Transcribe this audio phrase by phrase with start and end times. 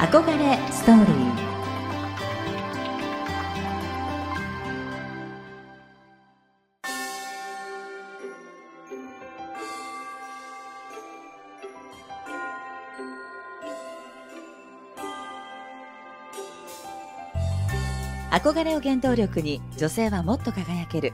[0.00, 1.50] 憧れストーリー。
[18.30, 21.12] 憧れを原動力に女性はもっと輝ける。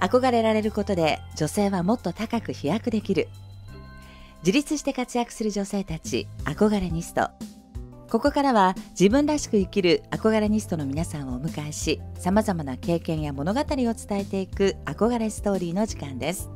[0.00, 3.28] 憧れられることで女性はもっと高く飛躍できる。
[4.40, 7.30] 自立して活躍する女性たち憧れニスト。
[8.10, 16.50] ここからは自分らしく生きる憧れニストの皆さんをお迎えし様々な経験や物語を伝えていく憧れストーリーの時間です。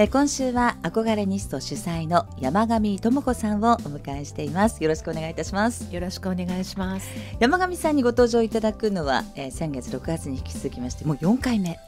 [0.00, 4.82] え今週は憧れニスト主催の山上智子さんをお迎えしています。
[4.82, 5.92] よろしくお願いいたします。
[5.92, 7.08] よろしくお願いします。
[7.40, 11.78] 山上さんにご登場いただくのは、えー、先月6月に引き続きましてもう4回目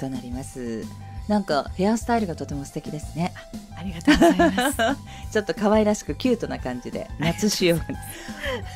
[0.00, 3.32] となります、はいなんかヘアスタイルがとても素敵ですね。
[3.76, 4.76] ありがとうございます。
[5.32, 7.78] ちょっと可愛らしくキュートな感じで夏仕様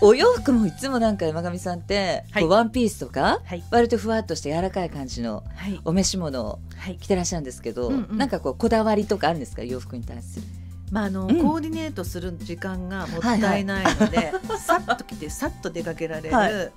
[0.00, 5.44] お洋服もいつもなんか山上さんって、はい、ワンピースとか、はい、割とふわっとして柔らかい感じの
[5.84, 6.58] お召し物を
[7.00, 10.46] 着てらっしゃるんですけど、はいうんうん、なんかこうこだわりとかあるんですか洋服に対する？
[10.90, 16.72] まああの、うん、コーディネートする時間がもったいないので、はいはい、さっと着てさっと出かけられる、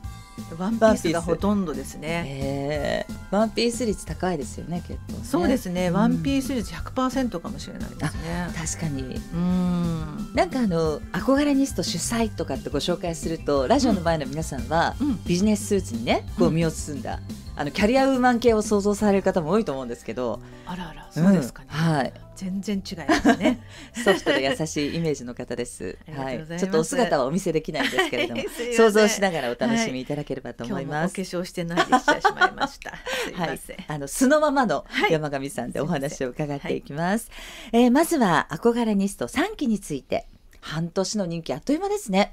[0.58, 3.06] ワンピースがほとんどですね。
[3.32, 8.50] ワンピース率高いですよね結構、ね、そうですね、ワンピース率100%かもしれないですね。
[8.56, 9.22] 確かに。
[9.34, 10.32] うん。
[10.34, 17.20] なんかあの憧れニスト主催とかってご紹介するとラジオの前の皆さんは、うん、ビジネススーツにねこう身を包んだ。
[17.30, 23.60] うんあのキャリアウーマン系を想像される方も多いと思うんですけどあらあらそうですかね、うん、はい全然違いますね。
[24.04, 25.96] ソフトで優しいイメージの方です。
[26.12, 26.44] はい。
[26.58, 28.42] ちょっとお姿はお見せできないんですけれども
[28.76, 31.90] 想像しながらお楽しみいただければと思います、はい、お化粧してないでし
[32.36, 32.98] まいました。
[33.36, 37.30] はい、あの素のままの山上さんでお話を伺っていきます、
[37.72, 40.26] はい、えー、まずは憧れニスト3期について。
[40.62, 42.32] 半年の人気あっという間ですね。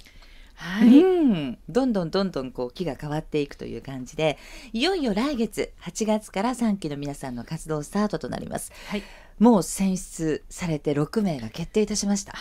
[0.55, 4.39] はい、うん、どんどんどんどんこう木が変わっていくという感じで
[4.73, 9.05] いよいよ来月8月から3期の皆さんの活動スタートとなります、はい、
[9.38, 12.32] もう選出されて6名が決定いたしました。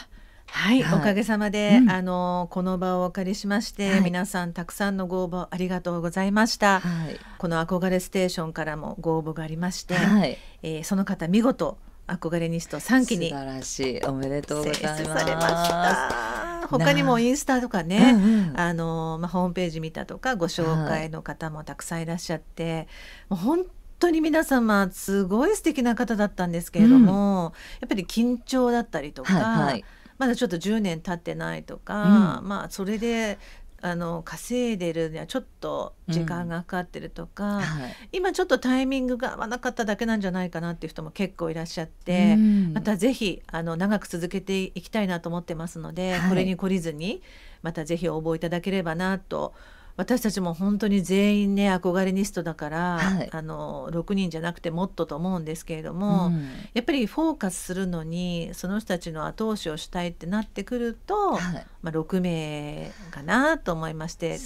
[0.49, 11.77] はい、はい、おかげさまで、うん、あのこの場をお借りしまして、はい、皆さんたくさんのご応募ありがとうございました、はい、この憧れステーションからもご応募がありまして、はい、えー、その方見事
[12.07, 14.01] 憧れニスト3期に素晴らしい。
[14.05, 14.83] おめでとうござい
[15.35, 16.67] ます。
[16.69, 22.87] 他にもインスタとかね、うんうん、あのまあ、ホームページ見たとかご紹介の方もたくさんいらっしゃって、はい、
[23.29, 23.65] もう本
[23.99, 29.85] 当に皆様すごい素敵な方だったんですけれども、うん、やっぱり緊張だったりとか、はいはい、
[30.17, 33.37] まだちょっと10年経ってないとか、うん、まあそれで
[33.81, 47.21] あの稼いでるにはちょっと時間がかかってるとか、うんはい、今ちょっとタイミングが合わなかっただけなんじゃないかなっていう人も結構いらっしゃって、うん、またぜひあの長く続けていきたいなと思ってますので、はい、これに懲りずに
[47.61, 49.53] またぜひ応募いただければなと
[49.97, 64.39] 私たちも本当に全員ね憧れニストだから、はい、あの6人じゃなくてもっとと思うんですけれども、うん、やっぱりフォーカスするのにその人たちの後押しをしたいってなってくると、はい、まあ、6名かなと思いまして、ね、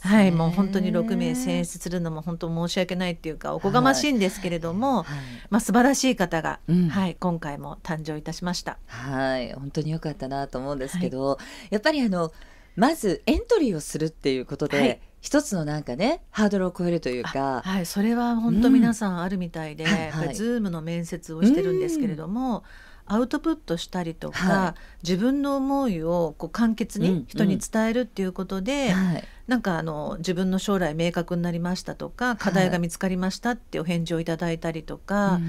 [0.00, 5.16] はい、もう本当に6名選出するのも本当申し訳ないっていうかおこがましいんですけれども、はい、
[5.50, 8.78] まあ、素晴らしい方が、うん、はい、今回も誕生いたしました。
[8.86, 11.38] はい本当に良かったなと思うんですけど、
[11.70, 12.32] やっぱりあの
[12.76, 17.62] まずエントリーをするっていうことで、はい、一つのなんかねハードルを超えるというか。
[17.64, 19.90] はいそれは本当皆さんあるみたいで、うん。
[19.90, 22.64] はいはい、ズームの面接をしてるんですけれども、
[23.06, 29.14] アウトプットしたりとか、はい、自分の思いをこう簡潔に人に伝えるっていうことで、うん。
[29.14, 35.42] うん、なんかあの自分の将来明確になりましたとか課題が見つかりましたってお返事をいただいたりとか、はい、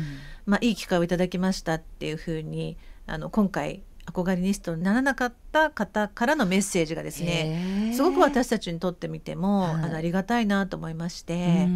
[0.45, 11.67] まあ、いい機会をいただきましたっていうふうにあの今回憧れニストにならなかった方からのメッセージがですねすごく私たちにとってみても、はい、あのありがたいなと思いまして。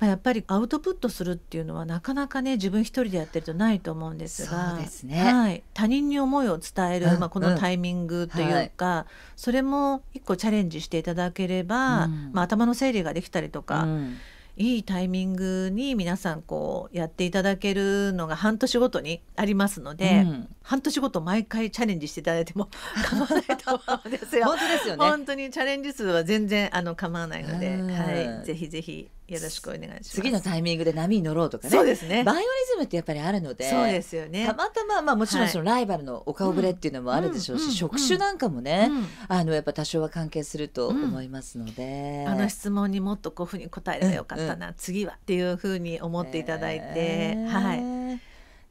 [0.00, 14.16] まあ、やっぱりアウトプットするっていうのはなかなかね自分一人でやってるとないと思うんですがね、はい、他人に思いを伝える、うん、まあ、このタイミングというか、はい、それも一個チャレンジしていただければ、うん、まあ、頭の整理ができたりとか、うん
[14.56, 22.68] いいタイミングに皆さんこうやっていただけるのが半年ごとにありますので、うん、半年ごと毎回チャレンジしていただいても
[23.04, 24.46] 構わないと思うんですよ。
[24.46, 25.04] 本当ですよね。
[25.04, 30.10] 本当にチャレンジ数は全然あの構わないので、はい、ぜひぜひよろしくお願いします。
[30.10, 31.70] 次のタイミングで波に乗ろうとかね。
[31.70, 32.24] そうですね。
[32.24, 34.46] バイオリズムってやっぱりあるのでそうですよね。
[34.46, 38.90] たまたままあもちろんそのライバルのお顔ぶれっていうのもあるでしょうし、職種なんかもね、
[39.28, 48.03] あのやっぱ多少は関係すると思いますので、あの質問にもっとこういうふうに答えればよかったな、次はっていうふうに思っていただいて、はい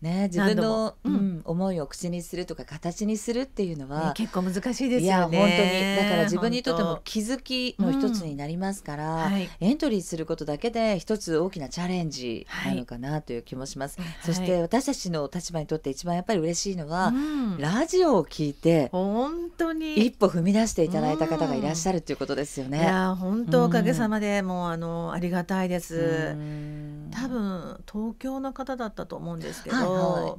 [0.04, 1.14] ね、自分の、うん。
[1.14, 5.38] うん思いを口にするとか形にするっていうのは、ね結構難しいですいやよね。
[5.38, 6.10] 本当に。
[6.10, 9.50] だから自分にとっても本気づきの一つになりますから、はい。
[9.60, 14.10] エントリーすることだけで一つ大きなチャレンジなのかなという気もします、はい。
[14.24, 17.58] そして私たちの立場にとって一番やっぱり嬉しいのは、うん。
[17.58, 19.96] ラジオを聞いて本当に。
[20.06, 22.84] 一歩踏み出していただいた方がいらっしゃるということですよいね。
[22.84, 26.36] や本当おかげさまで、もうあのありがたいでうす。
[26.36, 27.12] ん。
[27.12, 29.76] 多分東京の方だったと思うんですけど、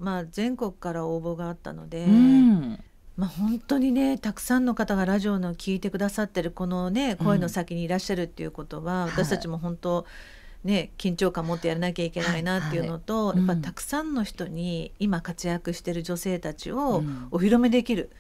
[0.01, 2.79] まあ全国から応募があったので、うん。
[3.17, 9.11] まあ本当にねたくさんの方がラジオの聞いてくださってるこのね声の先にいらっしゃるっていうことは、はい。
[9.11, 10.07] 私たちも本当
[10.65, 13.43] ね緊張感持ってやらなきゃいけないなっていうのと、はいはい。
[13.43, 13.49] うん。
[13.49, 17.29] やっぱたくさんの人に今活躍してる女性たちをうん。
[17.31, 18.11] お披露目できる、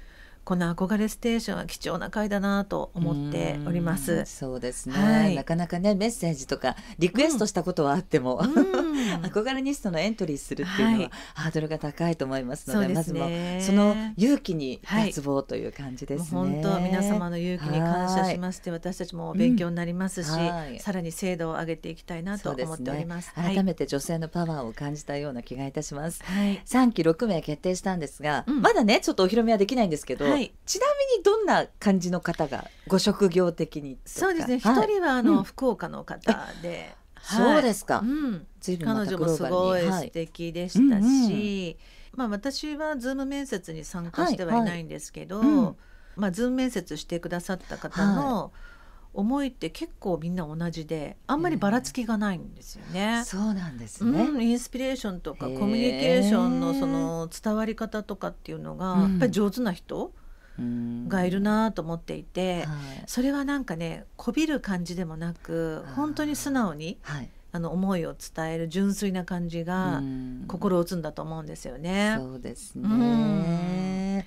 [0.44, 4.25] この憧れステーションは貴重な回だなと思っておりまうんす。
[4.26, 5.35] そうですね、はい。
[5.35, 8.94] なかなかねメッセージとかリクエストしたことはあっても、うん。
[9.23, 11.11] 憧れニストのエントリーするっていうのは、はい。
[11.35, 15.12] ハードルが高いと思いますのですでまずもねその勇気にはい。
[15.12, 16.29] 脱帽という感じですね。
[16.31, 20.79] 本当皆様の勇気に感謝しまして私たちも勉強になりますし、うんはい。
[20.79, 23.32] さらに精度を上げていきたいなと思っております。
[23.32, 26.23] すね、改めて女性のパワーを感じたような気がいたします。
[26.23, 28.61] はい、3期6名決定したんですが、うん。
[28.61, 30.53] まだねちょっとお披露目はできないんですけど、はい。
[30.67, 34.59] ちなみにどんな感じの方がご職業的にそうですね。
[34.59, 34.89] 一、はい。
[34.89, 35.45] 人はあの、うん。
[35.45, 36.33] 福岡の方
[36.63, 38.01] で、そうですか。
[38.01, 40.11] うん、随分ま彼女もすごい素はい。
[40.11, 45.49] 敵でしたし、うんまあ私はズーム面接に参加してはいないんですけど、はい。
[45.49, 45.77] うん。
[46.17, 48.53] まあズーム面接してくださった方の
[49.13, 53.23] 思いって結構みんな同じで、あんまりばらつきがないんですよね。
[53.25, 54.23] そうなんですね。
[54.23, 59.11] うん、インスピレーションとかコミュニケーションのその伝わり方とかっていうのが、うん。
[59.11, 60.24] やっぱり上手な人うん
[60.59, 62.67] がいるなと思っていて、はい、
[63.06, 70.03] それはなんかねこびる感じでもなく本当に素直に、はい、あの思いを伝える純粋な感じが
[70.49, 72.17] 心を打つんだと思うんですよね。
[72.19, 74.27] そうですね、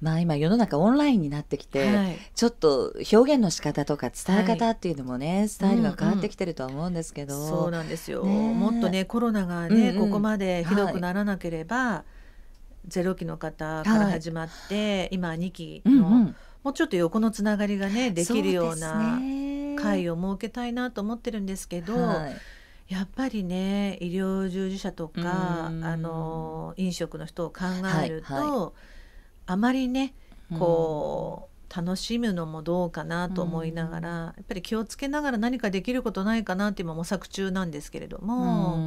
[0.00, 12.17] まあ、今世の中オンラインになってきて、はい、ちょっと表現の仕方とか伝え方っていうのもね、はい、スタイルが変わってきてるとは思うんですけど、うんうん、そうなんですよ、ね、もっとねコロナがね、うんうん、ここまでひどくならなければ、はい
[12.88, 19.20] 0期の方から始まって、はい、今2期の、うんうん、もうちょっと横のつながりがねできるような
[19.76, 21.94] 会を設けたいなと思ってるんですけど。
[22.88, 27.64] やっぱりね医療従事者とかあの飲食の人を考
[28.02, 28.72] えると、はいはい、
[29.44, 30.14] あまりね
[30.58, 38.78] こう楽しむのもどうかなと思いながらやっぱり気をつけながら何かできることないかなって今模索中なんですけれども。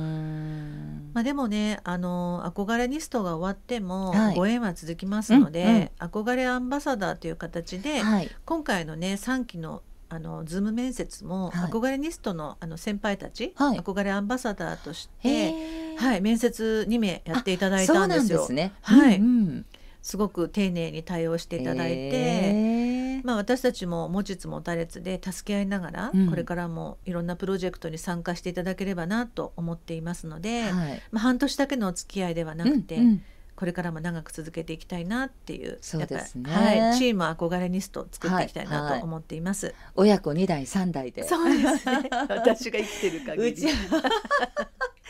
[1.12, 4.36] うんまあ、でもねあの憧れニストが終わってもはい。
[4.36, 6.24] ご縁は続きますので、うんうん。
[6.24, 8.30] 憧れアンバサダーという形で、はい。
[8.46, 11.72] 今回のね3期のあの Zoom面接も、はい。
[11.72, 13.80] 憧れニストのあの先輩たち、はい。
[13.80, 15.98] 憧れアンバサダーとしへて、ー。
[15.98, 18.40] はい、面接2名やっていただいそうなんたんですよ。
[18.40, 18.74] ですね。
[18.82, 19.18] はい。
[19.18, 19.66] うんうん。
[20.02, 26.30] すごく丁寧に対応していただいて、へーまあ、私たちも持ちつ持たれつで助け合いながら、うん。
[26.30, 31.02] これからもいろんなプロジェクトに参加していただければなと思っていますので、はい。
[31.12, 33.04] まあ、半年だけのお付き合いではなくて、うん。
[33.04, 33.24] うん
[33.62, 36.52] これからも長く続けていきたいなっていうそうですね。
[36.52, 39.00] はい、チーム憧れニストを作っていきたいはない。
[39.00, 39.76] と思っています。
[39.94, 41.22] 親子2代3代で。
[41.22, 42.10] そうですね。
[42.28, 43.50] 私が生きてる限り。
[43.52, 43.68] うち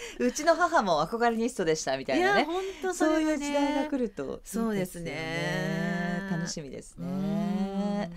[0.19, 2.41] うちの母も憧れニストでしたみたいなね。
[2.41, 6.27] いや本当そそういう時代が来るといいそうですね。
[6.31, 7.07] 楽しみですうね
[8.05, 8.11] ん。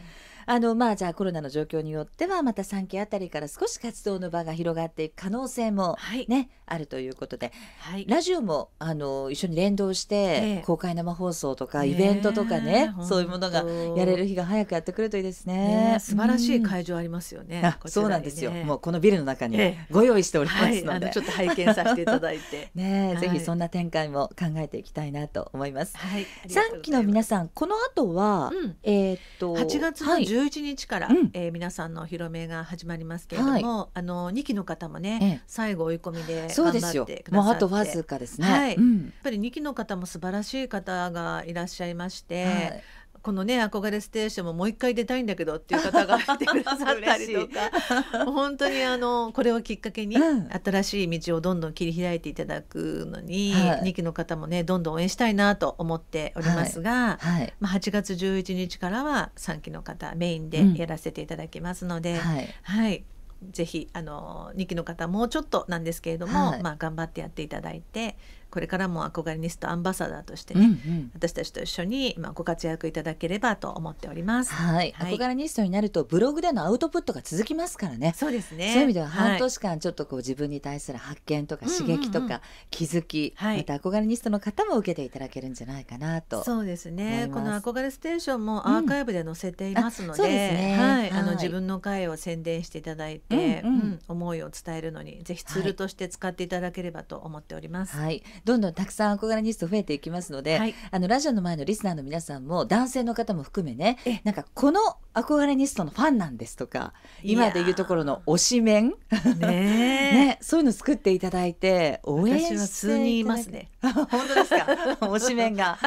[0.47, 7.53] あのまあじゃあコロナの状況によってはまた3期あたりから少し活動の場が広がっていく可能性もはい、ねあるということで。
[7.81, 10.57] はい、ラジオもあの一緒に連動しええ。
[10.61, 11.91] て公開生放送とかねえ。
[11.91, 13.09] イベントとかね本当。
[13.09, 13.65] そういうものが
[13.97, 15.93] やれる日が早くやってくるといいですね。
[15.93, 15.99] ね。
[16.01, 17.61] 素晴らしいうん会場ありますよね。
[17.63, 18.05] あこちらにね。
[18.05, 18.51] そうなんですよ。
[18.51, 19.87] もうこのビルの中にええ。
[19.91, 21.07] ご用意しておりまはい、すので。
[21.07, 21.23] あのちょ。
[21.23, 22.71] っと拝見させていただいて。
[22.75, 23.21] ねえ、はい。
[23.21, 25.97] ぜひそんな展開も考えていきたいなと思います。
[25.99, 28.77] はい、三期の皆ささん、この後は、うん。
[28.83, 31.31] えーっと8月のはい11日から、うん。
[31.33, 35.41] えー皆さんのお披露目が始まりますけれども、あの2期の方もね、ええ。
[35.47, 36.81] 最後追い込みで頑張ってく。
[36.81, 37.25] ださって。
[37.31, 38.47] もうあとわずかですね。
[38.47, 38.75] はい。
[38.75, 39.03] うん。
[39.05, 42.83] やっぱり2期の方も素晴らしい方がいらっしゃいまして、はい
[43.25, 48.27] このね憧れステーションももう一回出たいんだけどっていう方がいてくださったりとか。
[48.27, 50.51] 本当にあのこれをきっかけにうん。
[50.51, 53.93] 新しい道をどんどん切り開いていただくのに、はい。
[53.93, 57.55] 2期の方もねどんどん応援したいなと思っておりますが、はい。
[57.61, 60.51] まあ、8月11日からは3期の方メインうん。
[60.51, 62.49] でやらせていただきますので、はい。
[62.63, 63.05] はい、
[63.53, 66.63] ぜひあの2期の方もうちょっとなんですけれども、はい。
[66.63, 68.19] まあ、頑張ってやっていただいて
[68.55, 74.53] これからも憧れニストアンバサダーとしてね、うんうん私たちと一緒にまあご活躍いただければと思っております。
[74.53, 78.15] はい、はい憧れニストになるとブログでのアウトプットが続きますからね。
[78.17, 78.73] そうですね。
[78.73, 86.45] そういう意味では半はい年間ちょっとこう自分に対する発見とか刺激とか気づき、はいまた憧れニストの方も受けていただけるんじゃないかなと。
[86.45, 87.29] そうです思ね。
[87.33, 97.97] この憧れステーションもアーカイブで載せていますので、うですねはい、あはいの自分の会を宣伝していただいて、うんうんうん思いを伝えるのにぜひツールとして使っていただければと思っております。
[97.97, 100.75] はい、どんどんたくさん憧れニスト増えていきますので、はい。
[100.91, 104.81] あのラジオの前のリスナーの皆さんも男性の方も含めねえなんかこの
[105.15, 108.95] 憧れニストのファンなんですとか今でいうところの推しメン、
[109.39, 113.71] ね ね、そういうの作っていただいて応援して私は数人いますね。
[113.83, 114.65] 本当ですか？
[115.07, 115.79] 推しメンが。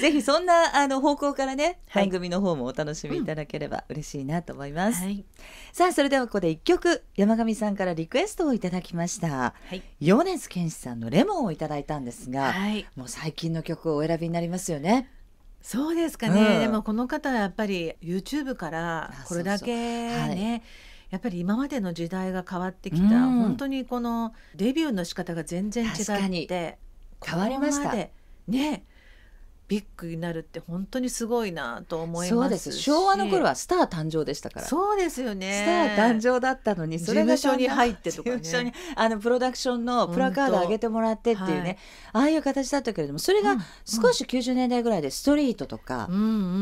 [0.00, 2.04] ぜひそんなあの方向からね、はい。
[2.04, 5.24] 番組の方もお楽しみいただければ嬉しいなと思います、はい、
[5.72, 9.28] さあそれではここで一曲山上さんからリクエストをいただきました。
[9.28, 15.08] はい、米津玄師さんのレモンをいただいたんですが、はい、もう最近の曲をお選びになりますよね。
[15.62, 16.40] そうですかね。
[16.40, 16.60] うん。
[16.60, 20.62] でもこの方はやっぱり YouTube からあこれだけね。
[21.10, 23.42] やっぱり今までの時代が変わってきた、うん。
[23.42, 26.78] 本当にこのデビューの仕方が全然違って
[27.24, 27.92] 変わりました。
[28.48, 28.84] ね
[29.72, 32.30] ビッグになるって本当にすごいなと思いますし。
[32.30, 32.72] そうです。
[32.72, 34.66] 昭和の頃はスター誕生でしたから。
[34.66, 35.94] そうですよね。
[35.94, 38.74] スター誕生だったのにそれが事務所に入ってとかね。
[38.96, 41.78] あのプロダクションのプラカード上げてもらってっていうね、
[42.12, 46.06] ああいう形だったけれどもそれが少し90年代ぐらいでストリートとか、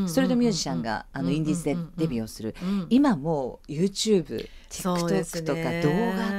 [0.07, 2.87] ストリートミュージシャンがあのインディーズでデビューをする、ー、うん。
[2.91, 5.91] 今もう YouTube そうです TikTok とかね動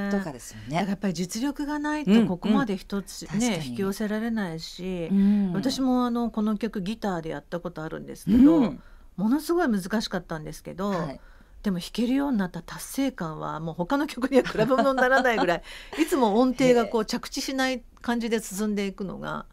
[0.10, 0.70] 画とかですよね。
[0.70, 5.54] だからやっぱり実力がないうんとここまで一つうんね、引き寄せられないし、うん。
[5.54, 8.82] 私もあのこの曲ギターでやったことあるんですけど、うん。
[9.18, 11.20] ものすごい難しかったんですけど、はい。
[11.64, 15.64] でも弾けるようになった達成感はもう他の曲には比べ物にならないぐらい
[16.02, 19.46] いつも音程がこう着地しない感じで進んでいくのが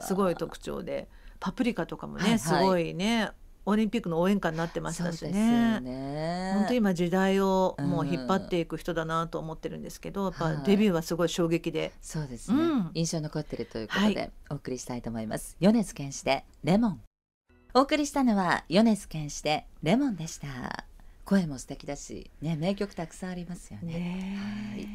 [0.00, 1.08] すごい特徴で
[1.40, 2.38] パプリカとかもね、はいはい。
[2.38, 3.30] すごいね
[3.68, 5.80] オリンピックの応援歌になってましたしね。
[5.80, 6.52] ね。
[6.54, 10.62] 本当今時代をもううん引っ張っていく人だなと思ってるんですけど、やっぱはい。
[10.64, 12.90] デビューはすごい衝撃で、そうですね、うん。
[12.94, 14.32] 印象に残ってるということで、はい。
[14.50, 15.56] お送りしたいと思います。
[15.58, 17.00] 米津玄師でレモン。
[17.74, 20.86] お送りしたのは米津玄師でレモンでした。
[21.24, 24.38] 声も素敵だしね名曲たくさんありますよね。
[24.72, 24.86] はい。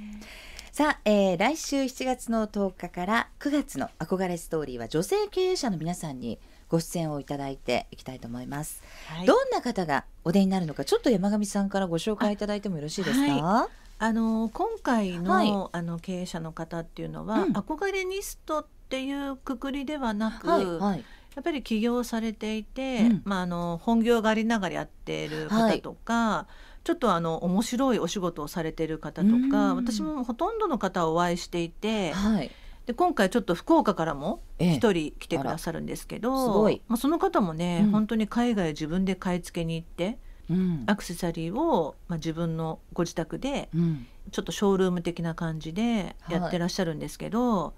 [0.71, 6.39] さあ、えー来週7月の10日から9月の憧れストーリーは女性経営者の皆さんに
[6.71, 9.25] ご出演をいただいていきたいと思います、はい。
[9.25, 15.51] どんな方がお出になるのかちょっと山上さんからご紹介いただいてもよろしいですか、はあの今回の,、はい。
[15.73, 21.03] あの経営者の方っていうのは、うん憧れニストっていうくくりではなく、はいはい。
[21.35, 23.21] やっぱり起業されていて、うん。
[23.25, 26.47] まあ、あの本業がありながらやっている方とか、
[26.83, 29.51] ちょっとあの面白いお仕事をされている方とうん。
[29.51, 32.51] か私もほとんどの方をお会いしていてはい
[32.91, 34.73] で今回ちょっと福岡からもええ。
[34.73, 36.43] 一人来てくださるんですけど、あら。
[36.43, 36.81] すごい。
[36.89, 37.91] まあ、その方もね、うん。
[37.91, 40.19] 本当に海外自分で買い付けに行って
[40.49, 40.83] うん。
[40.87, 44.07] アクセサリーを、まあ、自分のご自宅でうん。
[44.31, 47.73] ちょっとショールーム的な感じでやってらっしゃるんですけど、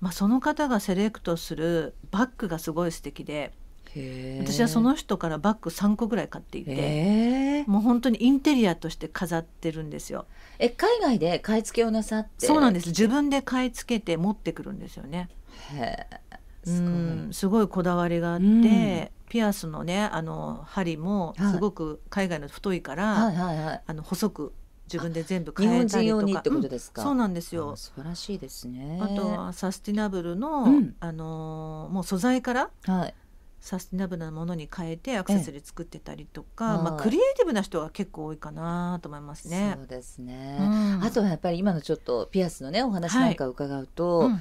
[0.00, 3.52] まあ、その方がセレクトするバッグがすごい素敵で
[3.94, 7.70] 私はその人からバッグ3個ぐらい買っていて、えー。
[7.70, 10.26] もう本当にインテリアとして飾ってるんですよ。
[10.58, 12.88] え海外で買い付けをなさってそうなんです。
[12.88, 15.28] 自分で買い付けて持ってくるんですよね。
[15.74, 16.06] へ
[16.64, 16.90] すごい。
[16.90, 19.08] んすごいこだわりがあって、うん。
[19.28, 21.52] ピアスのねあの針もはい。
[21.52, 23.82] すごく海外の太いから、はいはいはい。
[23.86, 24.52] あの細く
[24.92, 26.42] 自分で全部変えたりとか？
[26.50, 27.72] うんそうなんですよ。
[27.72, 27.76] あ。
[27.76, 29.00] 素晴らしいですね。
[29.02, 30.94] あとはサスティナブルの、うん。
[31.00, 33.14] あのーもう素材からはい
[33.60, 39.74] サスティナブルなものに変えてアクセサリー作ってたりとか、まあ、はいクリエイティブな人が結構多いかなと思いますね。
[39.76, 39.82] そ。
[39.82, 41.04] うですね、うん。
[41.04, 44.40] あとはやっぱり今のちょっとピアスのねお話なんか伺うと、うん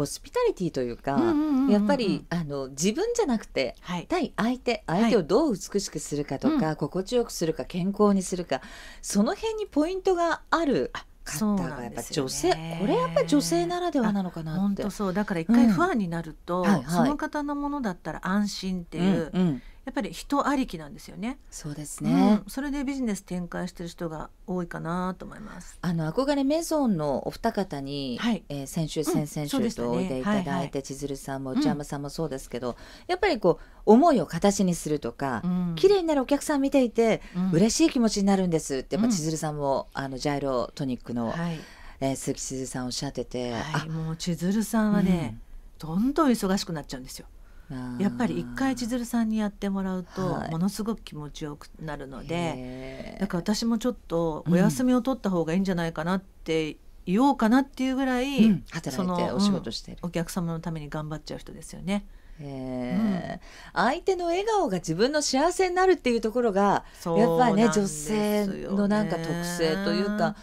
[0.00, 1.20] ホスピタリティというか、
[1.68, 8.62] やっぱりあの自分じゃなくてはい、対相手相手をどう美しくするかとか、心地よくするか健康にするか
[9.02, 10.90] その辺にポイントがある
[11.24, 14.60] 方がやっぱなんですよ女性、ねこれやっぱり女性ならではなのかなって。
[14.60, 14.90] 本当。
[14.90, 15.14] そう。
[15.14, 15.72] だから一回うん。
[15.72, 16.84] ファンになると、はいはい。
[16.86, 21.38] その方のものだったら安心っていう、うんうんやっぱり人ありきなんですよね。
[21.50, 22.50] そうですね、うん。
[22.50, 25.78] それでビジネス展開してる人が多いかなと思います。
[25.80, 28.44] あの憧れメゾンのお二方に、はい。
[28.48, 31.58] えー先週うん先々週とおいでいただいて、はいはい千鶴さんもうん。
[31.58, 32.76] 内山さんもそうですけど、
[33.08, 35.74] やっぱりこう思いを形にするとか、うん。
[35.76, 37.50] 綺麗になるお客さん見ていて、うん。
[37.52, 39.12] 嬉しい気持ちになるんですってやっぱうん。
[39.12, 41.58] 千鶴さんも、あのジャイロトニックの、はい、
[42.00, 45.38] えー鈴木千鶴さんおっしゃってて、はい、もう千鶴さんはね、
[45.78, 47.26] どんどん忙しくなっちゃうんですよ。
[47.72, 50.50] あやっぱり一回千鶴さんにやってもらうと、はい。
[50.50, 58.64] ものすごく気持ちよくなるので、でだから私もちょっとお休みを取った方がいいんじゃないかなっていようかなっていうぐらい、うん。
[58.70, 59.98] 働いてお仕事してる。
[60.02, 62.06] お客様のために頑張っちゃう人ですよね。
[62.42, 63.40] へー
[63.74, 67.64] 相手の笑顔が自分の幸せになるっていうところがやっぱりね。
[67.64, 70.34] 女性のなんか特性というか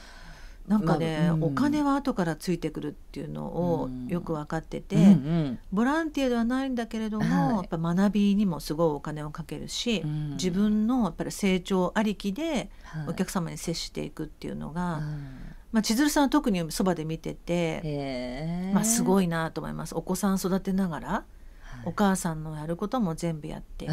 [0.67, 1.43] なんかね、まあうん。
[1.45, 4.07] お金は後からついてくるっていうのをうん。
[4.07, 5.59] よく分かってて、うんうん。
[5.71, 7.55] ボランティアではないんだけれども、はい。
[7.55, 10.29] やっぱ学びにもすごいお金をかけるし、うん。
[10.31, 13.09] 自分のやっぱり成長ありきではい。
[13.09, 15.27] お客様に接していくっていうのが、うん。
[15.71, 19.95] まあ、千鶴さんは特にそばで見てて、まあ、すごいなと思います。
[19.95, 21.23] お子さん育てながら
[21.85, 23.91] お母さんのやることも全部やって、う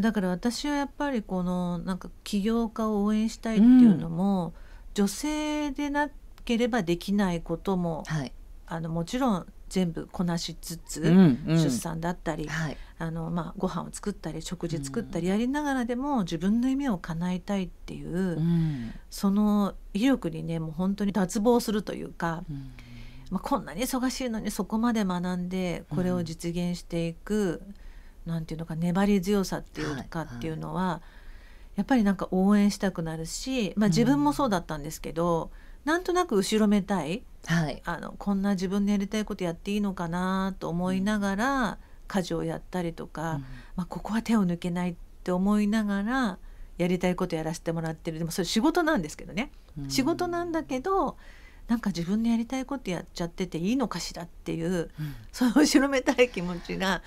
[0.00, 0.02] ん。
[0.02, 4.54] だから私はやっぱりこのなんか起業家を応援したいっていうのも、
[4.94, 6.08] 女性でな
[6.44, 8.32] ければできないこともはい。
[8.66, 11.58] あのもちろん全部こなしつつ、うんうん。
[11.58, 12.76] 出産だったり、はい。
[12.98, 18.92] あのまあ、ご飯を作ったり食事作ったりやりながらでも自分の夢を叶えたいっていう、うん。
[19.10, 22.70] その意欲にねもう本当に脱帽するというか、うん。
[23.30, 27.62] まあ、こんなに忙しいのにそこまで学んでこれを実現していく、
[28.26, 30.28] なんていうのか粘り強さっていうかはい。
[30.36, 31.02] っていうのは、
[31.76, 35.50] やっぱりなんか応援したくなるし、まあ、自分もそうだったんですけど、
[35.84, 37.82] なんとなく後ろめたいはい。
[37.84, 43.40] あのこんな自分でやりたいことやっていいのかなと思いながら家事をやったりとか、
[43.74, 46.38] まあ、ここは手を抜けないって思いながら
[46.78, 48.18] やりたいことやらせてもらってる。
[48.18, 49.90] でもそれ仕事なんですけどね、うん。
[49.90, 51.16] 仕事なんだけど
[51.68, 54.90] なんか自分のやりたいことやっちゃってていいのかしらっていううん。
[55.32, 57.02] その後ろめたい気持ちが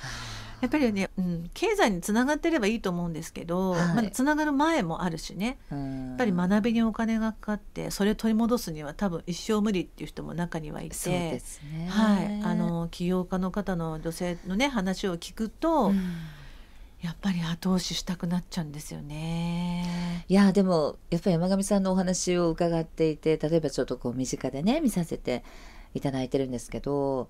[0.62, 3.96] やっぱりね、うん、経済につながってればいいと思うんですけど、はい。
[3.96, 5.58] まあ、つながる前もあるしね。
[5.70, 10.96] ややっぱり学びにお金がかかってそれを取り戻すには多分一生無理っていう人も中にはいて。
[10.96, 11.88] そうですね。
[11.90, 16.02] はい、あの起業家の方の女性のね話を聞くと、うん。
[17.02, 20.26] やっぱり後押ししたくなっちゃうんですよね。
[20.28, 25.44] いやでもやっぱり山上さんのお話を伺っていて例えばちょっとこう身近でね見させて
[25.94, 27.30] いただいてるんですけど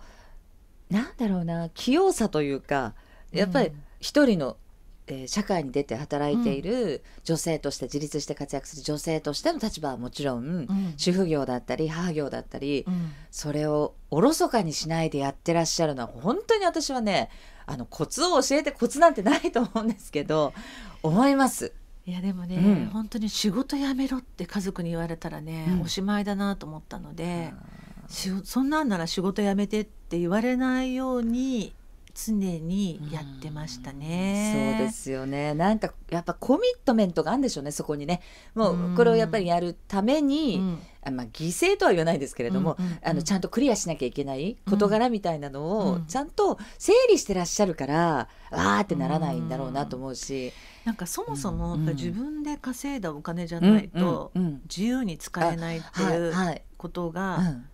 [0.90, 2.94] なんだろうな器用さというか
[3.32, 3.84] やっぱりうん。
[4.00, 4.58] 一人の、
[5.08, 10.94] えー社会に出て働いている女性として自立して活躍する女性としての立場はもちろん、うん。
[10.98, 13.12] 主婦業だったり母業だったり、うん。
[13.30, 17.30] それをおろそかにしないでやってらっしゃるのは本当に私はね
[17.68, 20.54] あのコツを教えてコツなんてないと思うんですけど
[21.04, 21.74] 思います。
[22.08, 22.90] いやでもね、うん。
[22.92, 25.82] 本当に仕事辞めろって家族に言われたらね、うん。
[25.82, 27.52] おしまいだなと思ったので、
[28.08, 31.74] しそんなんなら仕事辞めてって言われないように
[32.16, 34.78] 常にやってましたね。
[34.78, 35.54] そうですよね。
[35.54, 38.22] なんかやっぱコミットメントがあるんでしょうねそこにね。
[38.56, 38.96] もううん。
[38.96, 40.80] これをやっぱりやるために、うん。
[41.08, 43.00] あまあ、犠牲とは言わないですけれども、うんうんうん。
[43.04, 46.06] あのちゃんとクリアしなきゃいけない事柄みたいなのをうん。
[46.06, 50.54] ちゃんと整理してらっしゃるから、わーってならないんだろうなと思うし、
[50.86, 56.62] なんかそもそも自分で稼いだお金じゃないとうんうん自由に使えないってはいいうはい。
[56.78, 57.66] ことがうん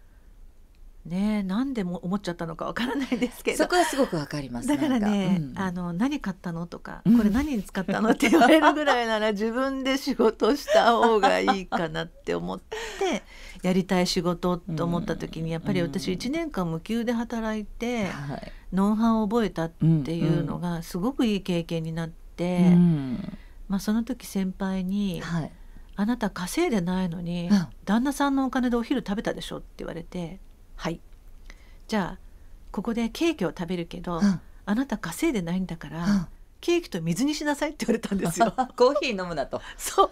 [1.05, 3.57] ねなんでも思っちゃったのかわからないですけど。
[3.57, 5.65] そこはすごくわかりますだからね、なんか。
[5.65, 13.23] あの何買ったのとか、うんこれ何に使ったのって言われるぐらいなら 自分で仕事した方がいいかなって思って
[13.63, 16.19] やりたい仕事と思った時にやっぱり私うん。
[16.19, 18.51] 1年間無給で働いうんてはい。
[18.73, 19.83] ノウハウを覚えたって
[20.15, 23.37] いうのがすごくいい経験になって、うん。
[23.67, 25.51] まあ、その時先輩にはい
[25.97, 27.67] 「あなた稼いでないのにうん。
[27.85, 30.39] 旦那さんのお金でお昼食べたでしょ」って言われて
[30.81, 30.99] 「はい」
[31.87, 32.19] じゃあ
[32.71, 36.27] ここでケーキを食べるけど、うんあなた稼いでないんだから、うん
[36.61, 38.53] ケーキと水にしなさいって言われたんですよ。
[38.77, 39.59] コーヒー飲むなと。
[39.77, 40.11] そう。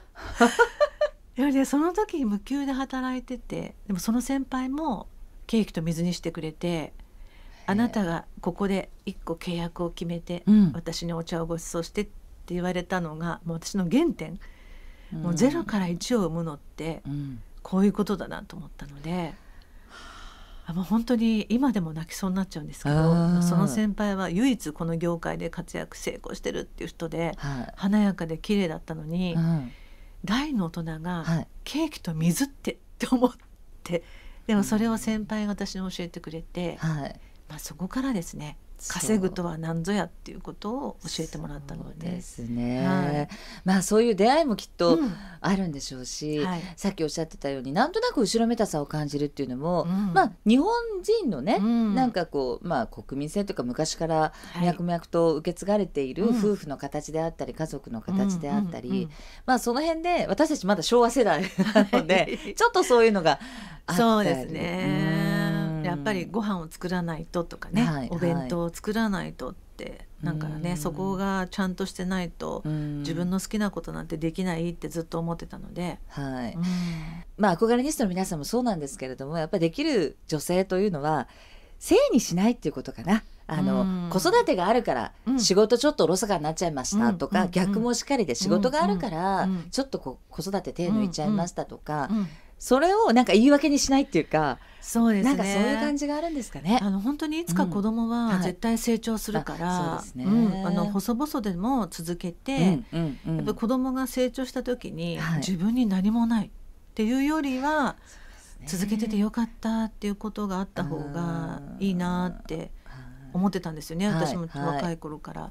[1.38, 5.08] いやねその時無給で働いててでもその先輩も
[5.46, 6.92] ケーキと水にしてくれて
[7.68, 14.40] あなたがここで一個契約を決めて、うん私にお茶をご馳走してって言われたのがもう私の原点、
[15.12, 19.36] もうゼロから1を生むのってうんこういうことだなと思ったので。
[20.70, 23.42] あもう本当に今でも泣きそうになっちゃうんですけあどー。
[23.42, 27.74] その先輩は唯一この業界で活躍成功してるっていう人ではい。
[27.76, 29.72] 華やかで綺麗だったのに、うん。
[30.24, 31.48] 大の大人がはい。
[31.64, 33.32] ケーキと水ってって思っ
[33.84, 34.04] て
[34.46, 37.20] でもそれを先輩が私に教えてくれて、はい。
[37.48, 42.10] まあ、そこからですね稼ぐとは何ぞやっていうことを教えてもらったので。
[42.10, 43.28] ですね、はい。
[43.66, 45.14] まあそういう出会いもきっとうん。
[45.42, 46.62] あるんでしょうし、はい。
[46.76, 50.14] さっきおっしゃってたようになんとなく後ろめたさを感じるっていうのも、うん。
[50.14, 51.96] まあ日本人のね、うん。
[51.96, 54.66] なんかこうまあ国民性というか昔からはい。
[54.66, 56.40] 脈々と受け継がれているうん。
[56.40, 59.10] 夫婦の形であったり家族の形であったり、うんうんうん
[59.46, 63.40] まあその辺で私たちまだ昭和世代なのでちょっとそういうのがあっ
[63.88, 63.98] たり。
[63.98, 64.54] そうですうん。
[64.54, 76.58] ねやっぱりご飯を作らないととかね、はいお弁当を作らないとってなんかねそこがちゃんとしてないと自分の好きなことなんてできないってずっと思ってたので、はい、
[77.38, 81.28] まあ憧れニストの皆さんもそうなんですけれどもやっぱりできる女性というのは
[81.80, 83.24] 性にしないっていうことかな。
[83.52, 92.10] あの、子育てがあるから仕事ちょっとおろそかになっちゃいましたとか、逆もしっかりで仕事があるからちょっとこ子育て手抜いちゃいましたとか、
[92.60, 95.36] それをなんか言い訳にしないっていうかそうですね。
[95.36, 96.80] なんかそういう感じがあるんですかね。
[96.82, 106.50] あの本当にいつか子供は絶対成長するから、うんはい、あね、あの細々でも続けて、うんうん、やっぱ子供が成長した時に、はい、自分に何もないっ
[106.96, 107.98] ていうよりは、
[108.66, 112.72] 続けててよかったっていうことがあった方がいいなって
[113.34, 115.50] 思ってたんですよね私も若い頃から。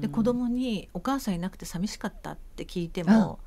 [0.00, 3.38] で子供にお母さんいなくて寂しかったって聞いても。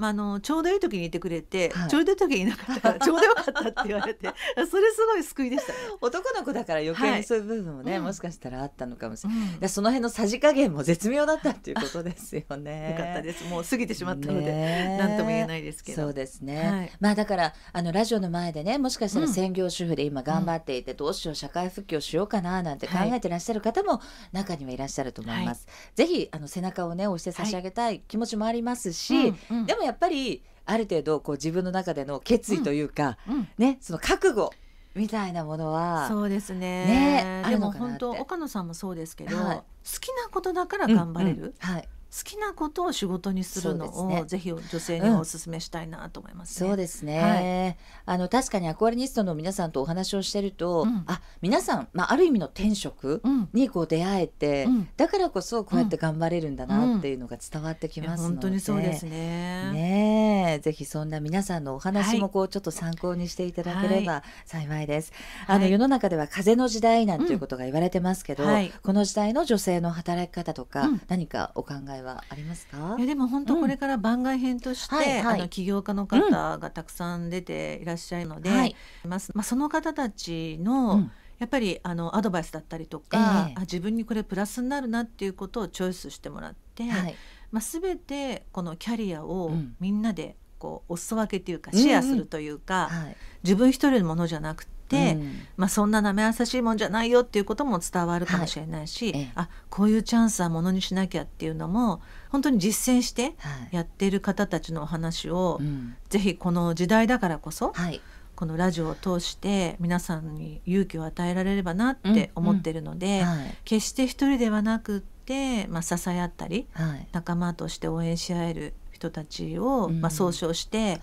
[0.00, 12.96] まあ、あのちょうどいい時にいてくれて、はい、ちょうどいい時にいなかったから ちょうどよかったって言われてそれすごい救いでした、ね、男の子だから余計にそういう部分もね、はい、もしかしたらあったのかもしれない、うん、その辺のさじ加減も絶妙だったっていうことですよね。
[12.98, 13.44] よかったです。
[13.44, 16.02] もう過ぎてしまったので何とも言えないですけど。
[16.02, 24.00] そうですね、はい、まあだからあのラジオの前でねもしかしたら専業主婦で今頑張っていて、うん、どうしよう社会復帰をしようかななんて考えてらっしゃる方も
[24.32, 25.66] 中にはいらっしゃると思います。
[25.94, 34.52] ぜひあの背中をね押して差し上げたい気持ちもありますし、うんうん、でもやっぱりある程度こう自分の中での決意というか、うんうん、ねその覚悟
[34.94, 36.86] みたいなものはそうですね。
[36.86, 39.64] ねでも本当岡野さんもそうですけど、はい、好
[40.00, 41.82] きなことだから頑張れる、うんうん、はい。
[41.82, 41.88] 好
[42.24, 46.66] きなことを仕事にするのを、ね、ぜひ女性にお勧めしたいなと思います、ね。
[46.66, 59.72] うん、そうですね、はい、あの確かにアクアリニストの皆さんとお話をしてると、うん、あ皆さん、まあ、ある意味の転職にこう出会えて、うん、だからこそこうやって頑張れるんだなっていうのが伝わってきますので、本当にそうですね。
[59.72, 65.12] ねぜひそんな皆さんのお話もこうちょっと参考にしていただければ幸いです、
[65.46, 72.96] はい、あの世の中では風の時代なんていうことが言われてますけど、はい、この時代の女性の働き方とか、何かお考えはありますか？
[72.98, 81.12] いやでも本当これから番外編として、うんはいはい、あの起業家の方がたくさん出ていらっしゃるので、はい、まあ、まあ、その方たちの、うん。
[81.40, 87.14] やっぱりあのアドバイスだったりとか、えー、あ自分にこれプラスになるなっていうことをチョイスしてもらって、はい、
[87.50, 103.34] まあ、全てこのキャリアをみんなでこうお裾分けっていうかシェアするというか、うんうんはい、自分一人のものじゃなくて、うん、まあ、そんななめ優しいもんじゃないよっていうことも伝わるかもしれないし、はい、あこういうチャンスはものにしなきゃっていうのも本当に実践して
[103.70, 108.00] やっている方たちのお話を、はい、ぜひこの時代だからこそ、はい、
[108.40, 116.66] このラジオを通して皆さんに勇気を与えられればなって思ってるので、うんうん、決して一人ではなくって、まあ、支え合ったり、
[117.12, 121.00] 仲間として応援し合える人たちを、まあ、総称して、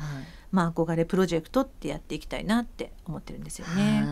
[0.52, 4.04] まあ、憧れプロジェクトってやっていきたいなって思ってるんですよね、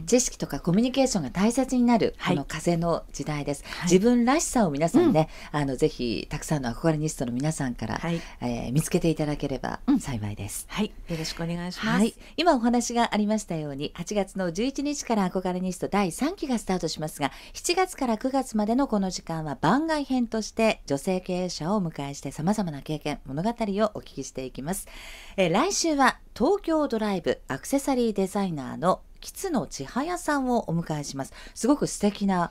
[0.00, 10.92] うん、知識とかコミュニケーションが大切になるこの風の時代です、はい、自分らしさを皆さんね、うん、あのぜひたくさんの憧れニストの皆さんから、はい、えー、見つけていただければ幸いです、うん、はい。
[11.08, 23.52] よろしくお願いします、はい、今お話がありましたように8月の11日から憧れニスト第3期がスタートしますが7月から9月までのこの時間は番外編として女性経営者をお迎えしてさまざまな経験物語を
[23.94, 24.88] お聞きしていきます、
[25.36, 31.32] えー、来週は東京ドライブアクセサリーデザイナーの吉野千早さんをお迎えします。
[31.54, 32.50] すごく素敵な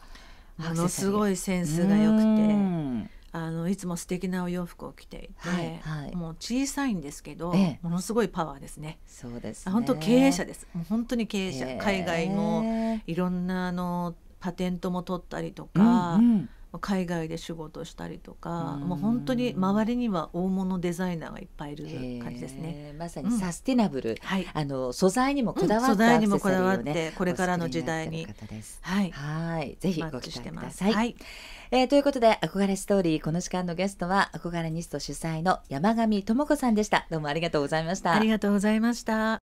[0.57, 3.21] ものすごいセンスが良くて。
[3.33, 8.99] あのいつも素敵なお洋服を着ていて、はいはい、もう小さいんですけど、ええ、ものすごいパワーですね。
[9.07, 10.67] そうです、ね、本当経営者です。
[10.89, 21.85] 本当に経営者、海外のいろんなあのパテントも取ったりとか、うんうん、海外で仕事したりとか、もう本当に周りには大物デザイナーがいっぱいいる
[22.23, 22.95] 感じですね。
[22.97, 28.27] まさにサスティナブル、うん、はい、あの素材にもこだわった、ねうん、素材にもこだわってこれからの時代に、
[28.81, 29.77] はい、はい。
[29.79, 30.93] ぜひご期待ください。
[30.93, 31.15] はい。
[31.71, 37.07] えー、ということで憧れストーリーこの時間のゲストは憧れニスト主催の山上智子さんでした。
[37.09, 38.13] どうもありがとうございました。
[38.13, 39.41] ありがとうございました